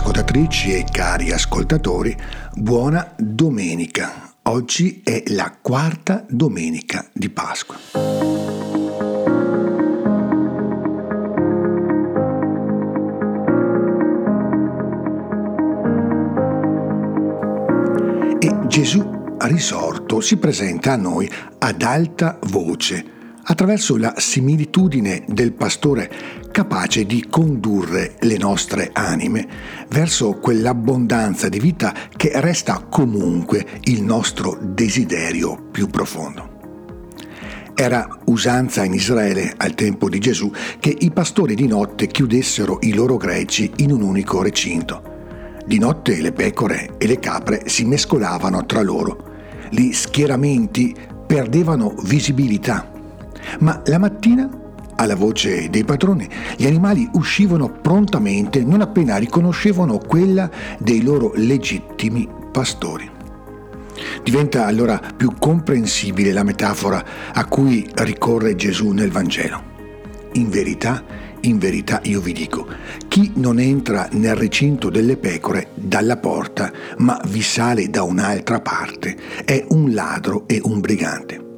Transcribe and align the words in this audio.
ascoltatrici 0.00 0.72
e 0.72 0.86
cari 0.90 1.30
ascoltatori, 1.30 2.16
buona 2.54 3.12
domenica. 3.18 4.32
Oggi 4.44 5.02
è 5.04 5.24
la 5.26 5.54
quarta 5.60 6.24
domenica 6.26 7.06
di 7.12 7.28
Pasqua. 7.28 7.76
E 18.38 18.58
Gesù 18.68 19.34
risorto 19.40 20.22
si 20.22 20.38
presenta 20.38 20.92
a 20.92 20.96
noi 20.96 21.30
ad 21.58 21.82
alta 21.82 22.38
voce 22.44 23.19
attraverso 23.44 23.96
la 23.96 24.14
similitudine 24.16 25.24
del 25.26 25.52
pastore 25.52 26.10
capace 26.50 27.04
di 27.04 27.26
condurre 27.28 28.16
le 28.20 28.36
nostre 28.36 28.90
anime 28.92 29.46
verso 29.88 30.34
quell'abbondanza 30.34 31.48
di 31.48 31.58
vita 31.58 31.94
che 32.16 32.32
resta 32.34 32.86
comunque 32.88 33.66
il 33.84 34.02
nostro 34.02 34.58
desiderio 34.60 35.68
più 35.70 35.88
profondo. 35.88 36.58
Era 37.74 38.06
usanza 38.26 38.84
in 38.84 38.92
Israele 38.92 39.54
al 39.56 39.74
tempo 39.74 40.10
di 40.10 40.18
Gesù 40.18 40.52
che 40.78 40.94
i 40.98 41.10
pastori 41.10 41.54
di 41.54 41.66
notte 41.66 42.08
chiudessero 42.08 42.78
i 42.82 42.92
loro 42.92 43.16
greggi 43.16 43.72
in 43.76 43.92
un 43.92 44.02
unico 44.02 44.42
recinto. 44.42 45.08
Di 45.64 45.78
notte 45.78 46.20
le 46.20 46.32
pecore 46.32 46.96
e 46.98 47.06
le 47.06 47.18
capre 47.18 47.68
si 47.68 47.84
mescolavano 47.84 48.66
tra 48.66 48.82
loro. 48.82 49.28
Gli 49.70 49.92
schieramenti 49.92 50.94
perdevano 51.26 51.94
visibilità 52.02 52.89
ma 53.58 53.82
la 53.86 53.98
mattina, 53.98 54.48
alla 54.96 55.16
voce 55.16 55.68
dei 55.70 55.84
padroni, 55.84 56.28
gli 56.56 56.66
animali 56.66 57.08
uscivano 57.14 57.70
prontamente 57.70 58.62
non 58.62 58.80
appena 58.80 59.16
riconoscevano 59.16 59.98
quella 59.98 60.50
dei 60.78 61.02
loro 61.02 61.32
legittimi 61.34 62.28
pastori. 62.50 63.10
Diventa 64.22 64.66
allora 64.66 65.00
più 65.16 65.34
comprensibile 65.38 66.32
la 66.32 66.42
metafora 66.42 67.04
a 67.32 67.44
cui 67.46 67.88
ricorre 67.94 68.56
Gesù 68.56 68.90
nel 68.90 69.10
Vangelo. 69.10 69.68
In 70.32 70.48
verità, 70.48 71.02
in 71.40 71.58
verità 71.58 72.00
io 72.04 72.20
vi 72.20 72.32
dico, 72.32 72.66
chi 73.08 73.32
non 73.36 73.58
entra 73.58 74.08
nel 74.12 74.36
recinto 74.36 74.90
delle 74.90 75.16
pecore 75.16 75.68
dalla 75.74 76.18
porta, 76.18 76.70
ma 76.98 77.20
vi 77.28 77.42
sale 77.42 77.88
da 77.88 78.02
un'altra 78.02 78.60
parte, 78.60 79.16
è 79.44 79.64
un 79.70 79.92
ladro 79.92 80.44
e 80.46 80.60
un 80.62 80.80
brigante. 80.80 81.49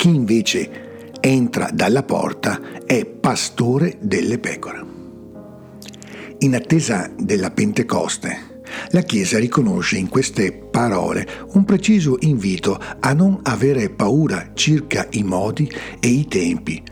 Chi 0.00 0.14
invece 0.14 1.10
entra 1.20 1.68
dalla 1.70 2.02
porta 2.02 2.58
è 2.86 3.04
pastore 3.04 3.98
delle 4.00 4.38
pecore. 4.38 4.82
In 6.38 6.54
attesa 6.54 7.10
della 7.18 7.50
Pentecoste, 7.50 8.62
la 8.92 9.02
Chiesa 9.02 9.38
riconosce 9.38 9.98
in 9.98 10.08
queste 10.08 10.54
parole 10.54 11.28
un 11.52 11.66
preciso 11.66 12.16
invito 12.20 12.80
a 12.98 13.12
non 13.12 13.40
avere 13.42 13.90
paura 13.90 14.52
circa 14.54 15.06
i 15.10 15.22
modi 15.22 15.70
e 16.00 16.08
i 16.08 16.26
tempi 16.26 16.82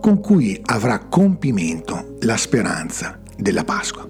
con 0.00 0.18
cui 0.18 0.60
avrà 0.64 0.98
compimento 0.98 2.16
la 2.22 2.36
speranza 2.36 3.20
della 3.36 3.62
Pasqua. 3.62 4.08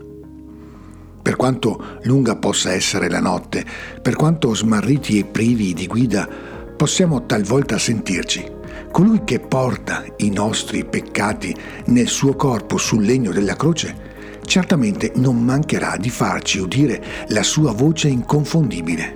Per 1.21 1.37
quanto 1.37 1.99
lunga 2.05 2.37
possa 2.37 2.73
essere 2.73 3.11
la 3.11 3.21
notte, 3.21 3.67
per 4.01 4.17
quanto 4.17 4.55
smarriti 4.55 5.19
e 5.19 5.25
privi 5.27 5.75
di 5.75 5.87
guida 5.87 6.55
possiamo 6.77 7.25
talvolta 7.27 7.79
sentirci. 7.79 8.55
Colui 8.93 9.23
che 9.25 9.41
porta 9.41 10.05
i 10.19 10.31
nostri 10.31 10.85
peccati 10.85 11.55
nel 11.87 12.09
suo 12.09 12.35
corpo 12.35 12.77
sul 12.77 13.05
legno 13.05 13.33
della 13.33 13.57
croce, 13.57 14.05
certamente 14.45 15.13
non 15.17 15.43
mancherà 15.43 15.97
di 15.97 16.11
farci 16.11 16.59
udire 16.59 17.03
la 17.29 17.43
sua 17.43 17.73
voce 17.73 18.09
inconfondibile, 18.09 19.15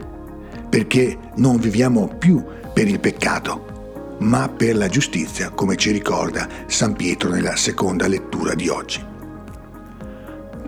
perché 0.69 1.17
non 1.37 1.59
viviamo 1.59 2.09
più 2.19 2.43
per 2.73 2.89
il 2.89 3.01
peccato, 3.01 4.17
ma 4.21 4.49
per 4.49 4.77
la 4.77 4.89
giustizia, 4.89 5.51
come 5.51 5.77
ci 5.77 5.91
ricorda 5.93 6.49
San 6.67 6.95
Pietro 6.95 7.31
nella 7.31 7.57
seconda 7.57 8.07
lettura 8.07 8.55
di 8.55 8.69
oggi 8.69 9.10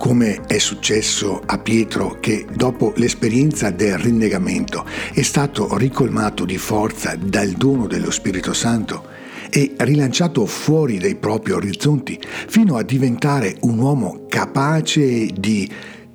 come 0.02 0.46
è 0.48 0.58
successo 0.58 1.40
a 1.46 1.58
Pietro 1.58 2.18
che 2.18 2.44
dopo 2.52 2.92
l'esperienza 2.96 3.70
del 3.70 3.96
rinnegamento 3.98 4.84
è 5.12 5.22
stato 5.22 5.76
ricolmato 5.76 6.44
di 6.44 6.58
forza 6.58 7.14
dal 7.14 7.50
dono 7.50 7.86
dello 7.86 8.10
Spirito 8.10 8.52
Santo 8.52 9.06
e 9.48 9.74
rilanciato 9.76 10.44
fuori 10.46 10.98
dai 10.98 11.14
propri 11.14 11.52
orizzonti 11.52 12.20
fino 12.48 12.78
a 12.78 12.82
diventare 12.82 13.54
un 13.60 13.78
uomo 13.78 14.26
capace 14.28 15.26
di 15.26 15.70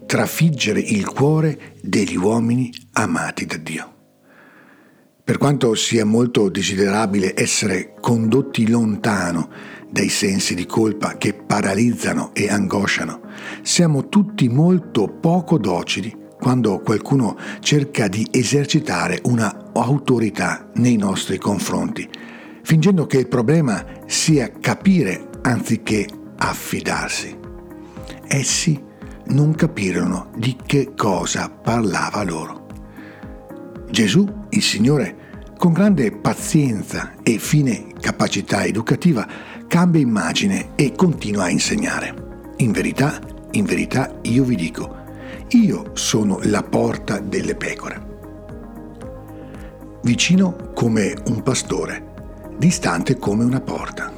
trafiggere 0.05 0.81
il 0.81 1.07
cuore 1.07 1.75
degli 1.81 2.17
uomini 2.17 2.69
amati 2.91 3.45
da 3.45 3.55
Dio. 3.55 3.93
Per 5.23 5.37
quanto 5.37 5.75
sia 5.75 6.03
molto 6.03 6.49
desiderabile 6.49 7.33
essere 7.39 7.93
condotti 8.01 8.67
lontano 8.67 9.49
dai 9.89 10.09
sensi 10.09 10.53
di 10.53 10.65
colpa 10.65 11.17
che 11.17 11.33
paralizzano 11.33 12.31
e 12.33 12.49
angosciano, 12.49 13.21
siamo 13.61 14.09
tutti 14.09 14.47
molto 14.49 15.07
poco 15.07 15.57
docili 15.57 16.25
quando 16.39 16.79
qualcuno 16.79 17.35
cerca 17.59 18.07
di 18.07 18.27
esercitare 18.31 19.19
una 19.23 19.71
autorità 19.73 20.69
nei 20.75 20.95
nostri 20.95 21.37
confronti, 21.37 22.07
fingendo 22.61 23.05
che 23.07 23.17
il 23.17 23.27
problema 23.27 23.83
sia 24.05 24.51
capire 24.59 25.29
anziché 25.41 26.07
affidarsi. 26.37 27.35
Essi 28.27 28.83
non 29.27 29.55
capirono 29.55 30.31
di 30.35 30.55
che 30.65 30.93
cosa 30.95 31.49
parlava 31.49 32.23
loro. 32.23 32.65
Gesù, 33.89 34.27
il 34.49 34.61
Signore, 34.61 35.25
con 35.57 35.73
grande 35.73 36.11
pazienza 36.11 37.15
e 37.23 37.39
fine 37.39 37.87
capacità 37.99 38.63
educativa, 38.63 39.27
cambia 39.77 40.01
immagine 40.01 40.69
e 40.73 40.93
continua 40.95 41.43
a 41.43 41.49
insegnare. 41.51 42.11
In 42.57 42.71
verità, 42.71 43.19
in 43.51 43.63
verità 43.63 44.17
io 44.23 44.43
vi 44.43 44.55
dico, 44.55 44.95
io 45.49 45.91
sono 45.93 46.39
la 46.45 46.63
porta 46.63 47.19
delle 47.19 47.53
pecore. 47.53 48.05
Vicino 50.01 50.71
come 50.73 51.13
un 51.27 51.43
pastore, 51.43 52.55
distante 52.57 53.19
come 53.19 53.43
una 53.43 53.61
porta. 53.61 54.11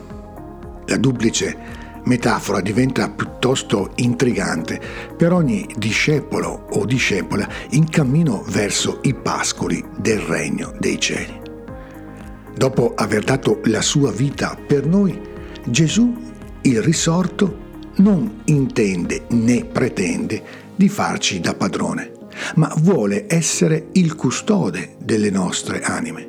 La 0.86 0.96
duplice 0.96 1.58
metafora 2.06 2.62
diventa 2.62 3.10
piuttosto 3.10 3.92
intrigante 3.96 4.80
per 5.18 5.34
ogni 5.34 5.68
discepolo 5.76 6.68
o 6.70 6.86
discepola 6.86 7.46
in 7.72 7.90
cammino 7.90 8.46
verso 8.48 9.00
i 9.02 9.14
pascoli 9.14 9.84
del 9.98 10.20
regno 10.20 10.74
dei 10.80 10.98
cieli. 10.98 11.38
Dopo 12.56 12.94
aver 12.96 13.26
dato 13.26 13.60
la 13.66 13.82
sua 13.82 14.12
vita 14.12 14.58
per 14.66 14.86
noi, 14.86 15.29
Gesù, 15.70 16.12
il 16.64 16.82
risorto, 16.82 17.68
non 17.98 18.42
intende 18.46 19.26
né 19.30 19.66
pretende 19.66 20.42
di 20.76 20.90
farci 20.90 21.40
da 21.40 21.54
padrone, 21.54 22.12
ma 22.56 22.74
vuole 22.78 23.26
essere 23.28 23.90
il 23.94 24.16
custode 24.16 24.96
delle 24.98 25.30
nostre 25.30 25.82
anime. 25.82 26.26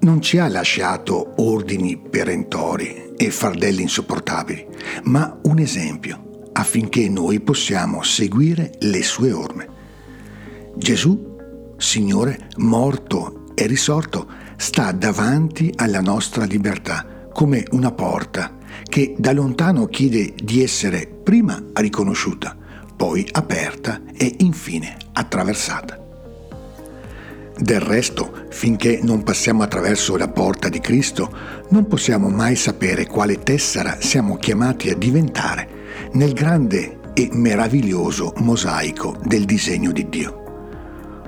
Non 0.00 0.20
ci 0.20 0.38
ha 0.38 0.48
lasciato 0.48 1.34
ordini 1.36 1.96
perentori 1.96 3.12
e 3.16 3.30
fardelli 3.30 3.82
insopportabili, 3.82 4.66
ma 5.04 5.38
un 5.42 5.60
esempio 5.60 6.50
affinché 6.52 7.08
noi 7.08 7.38
possiamo 7.38 8.02
seguire 8.02 8.72
le 8.80 9.04
sue 9.04 9.30
orme. 9.30 9.68
Gesù, 10.76 11.36
Signore, 11.76 12.48
morto 12.56 13.44
e 13.54 13.66
risorto, 13.68 14.26
sta 14.56 14.90
davanti 14.90 15.72
alla 15.76 16.00
nostra 16.00 16.44
libertà 16.44 17.12
come 17.32 17.64
una 17.70 17.92
porta 17.92 18.56
che 18.84 19.14
da 19.18 19.32
lontano 19.32 19.86
chiede 19.86 20.34
di 20.36 20.62
essere 20.62 21.06
prima 21.06 21.62
riconosciuta, 21.72 22.56
poi 22.96 23.26
aperta 23.32 24.00
e 24.16 24.36
infine 24.38 24.96
attraversata. 25.12 25.98
Del 27.58 27.80
resto, 27.80 28.46
finché 28.48 29.00
non 29.02 29.22
passiamo 29.22 29.62
attraverso 29.62 30.16
la 30.16 30.28
porta 30.28 30.68
di 30.68 30.80
Cristo, 30.80 31.30
non 31.68 31.86
possiamo 31.86 32.28
mai 32.28 32.56
sapere 32.56 33.06
quale 33.06 33.42
tessera 33.42 33.98
siamo 34.00 34.36
chiamati 34.36 34.88
a 34.90 34.96
diventare 34.96 35.68
nel 36.12 36.32
grande 36.32 36.98
e 37.14 37.28
meraviglioso 37.32 38.32
mosaico 38.38 39.18
del 39.22 39.44
disegno 39.44 39.92
di 39.92 40.08
Dio. 40.08 40.40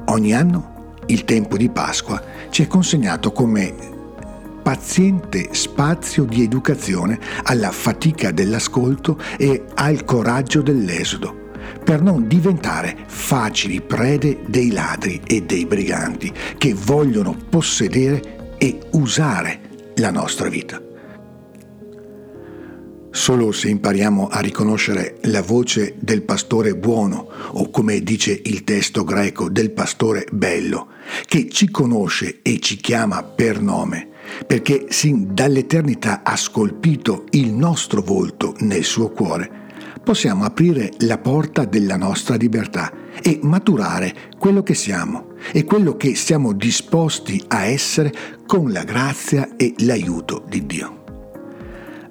Ogni 0.07 0.35
anno 0.35 0.93
il 1.07 1.25
tempo 1.25 1.57
di 1.57 1.69
Pasqua 1.69 2.23
ci 2.51 2.63
è 2.63 2.67
consegnato 2.67 3.33
come 3.33 3.75
paziente 4.65 5.51
spazio 5.53 6.25
di 6.25 6.43
educazione 6.43 7.21
alla 7.43 7.71
fatica 7.71 8.31
dell'ascolto 8.31 9.21
e 9.37 9.67
al 9.75 10.05
coraggio 10.07 10.63
dell'esodo 10.63 11.43
per 11.85 12.01
non 12.01 12.27
diventare 12.27 12.97
facili 13.07 13.83
prede 13.83 14.41
dei 14.47 14.71
ladri 14.71 15.21
e 15.27 15.43
dei 15.43 15.67
briganti 15.67 16.33
che 16.57 16.73
vogliono 16.73 17.37
possedere 17.51 18.57
e 18.57 18.81
usare 18.93 19.93
la 19.97 20.11
nostra 20.11 20.49
vita. 20.49 20.81
Solo 23.11 23.53
se 23.53 23.69
impariamo 23.69 24.29
a 24.29 24.41
riconoscere 24.41 25.19
la 25.25 25.41
voce 25.43 25.95
del 26.01 26.23
pastore 26.23 26.75
buono, 26.75 27.29
o 27.53 27.71
come 27.71 28.01
dice 28.01 28.41
il 28.45 28.65
testo 28.65 29.05
greco, 29.05 29.49
del 29.49 29.71
pastore 29.71 30.27
bello, 30.33 30.89
che 31.27 31.49
ci 31.49 31.71
conosce 31.71 32.41
e 32.43 32.59
ci 32.59 32.77
chiama 32.77 33.23
per 33.23 33.61
nome, 33.61 34.09
perché 34.47 34.87
sin 34.89 35.35
dall'eternità 35.35 36.23
ha 36.23 36.37
scolpito 36.37 37.25
il 37.31 37.53
nostro 37.53 38.01
volto 38.03 38.55
nel 38.61 38.85
suo 38.85 39.11
cuore, 39.11 39.63
possiamo 40.03 40.45
aprire 40.45 40.93
la 40.99 41.19
porta 41.19 41.65
della 41.65 41.97
nostra 41.97 42.37
libertà 42.37 42.93
e 43.23 43.39
maturare 43.43 44.15
quello 44.39 44.63
che 44.63 44.75
siamo 44.75 45.33
e 45.53 45.65
quello 45.65 45.97
che 45.97 46.15
siamo 46.15 46.53
disposti 46.53 47.43
a 47.49 47.65
essere 47.65 48.13
con 48.47 48.71
la 48.71 48.85
grazia 48.85 49.57
e 49.57 49.75
l'aiuto 49.79 50.45
di 50.47 50.67
Dio 50.67 51.03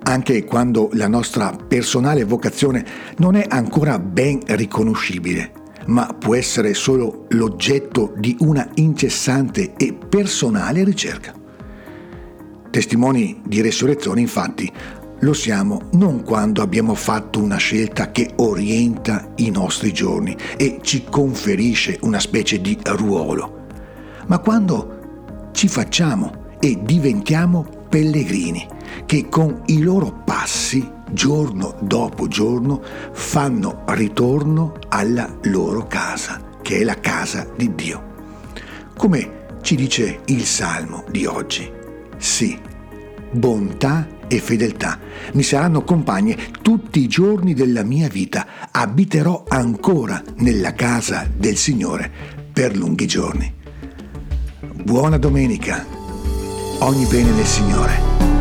anche 0.03 0.43
quando 0.43 0.89
la 0.93 1.07
nostra 1.07 1.55
personale 1.55 2.23
vocazione 2.23 2.85
non 3.17 3.35
è 3.35 3.45
ancora 3.47 3.99
ben 3.99 4.39
riconoscibile, 4.45 5.51
ma 5.85 6.13
può 6.17 6.35
essere 6.35 6.73
solo 6.73 7.25
l'oggetto 7.29 8.13
di 8.17 8.35
una 8.39 8.67
incessante 8.75 9.73
e 9.77 9.93
personale 9.93 10.83
ricerca. 10.83 11.33
Testimoni 12.73 13.39
di 13.45 13.61
resurrezione, 13.61 14.19
infatti, 14.19 14.67
lo 15.19 15.33
siamo 15.33 15.89
non 15.91 16.23
quando 16.23 16.63
abbiamo 16.63 16.95
fatto 16.95 17.39
una 17.39 17.57
scelta 17.57 18.09
che 18.09 18.31
orienta 18.37 19.29
i 19.35 19.51
nostri 19.51 19.93
giorni 19.93 20.35
e 20.57 20.79
ci 20.81 21.03
conferisce 21.03 21.99
una 22.01 22.19
specie 22.19 22.59
di 22.61 22.75
ruolo, 22.83 23.67
ma 24.25 24.39
quando 24.39 25.51
ci 25.51 25.67
facciamo 25.67 26.55
e 26.59 26.79
diventiamo 26.81 27.85
pellegrini 27.89 28.65
che 29.05 29.29
con 29.29 29.61
i 29.67 29.83
loro 29.83 30.23
passi, 30.25 30.83
giorno 31.11 31.75
dopo 31.79 32.27
giorno, 32.27 32.81
fanno 33.11 33.83
ritorno 33.89 34.79
alla 34.89 35.31
loro 35.43 35.85
casa, 35.85 36.41
che 36.63 36.79
è 36.79 36.83
la 36.83 36.99
casa 36.99 37.47
di 37.55 37.75
Dio. 37.75 38.03
Come 38.97 39.41
ci 39.61 39.75
dice 39.75 40.21
il 40.25 40.43
Salmo 40.43 41.03
di 41.11 41.27
oggi. 41.27 41.81
Sì, 42.23 42.57
bontà 43.31 44.07
e 44.29 44.39
fedeltà 44.39 44.97
mi 45.33 45.43
saranno 45.43 45.83
compagne 45.83 46.37
tutti 46.61 47.01
i 47.01 47.07
giorni 47.09 47.53
della 47.53 47.83
mia 47.83 48.07
vita. 48.07 48.47
Abiterò 48.71 49.43
ancora 49.45 50.23
nella 50.37 50.71
casa 50.73 51.29
del 51.35 51.57
Signore 51.57 52.09
per 52.53 52.77
lunghi 52.77 53.07
giorni. 53.07 53.53
Buona 54.85 55.17
domenica 55.17 55.85
ogni 56.79 57.05
bene 57.07 57.35
del 57.35 57.45
Signore. 57.45 58.32